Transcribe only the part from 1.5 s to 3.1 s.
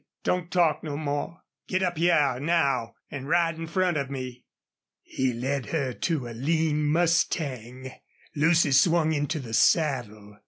Git up hyar now